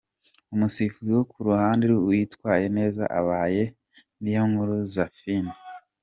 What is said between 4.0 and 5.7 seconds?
Niyonkuru Zephanie.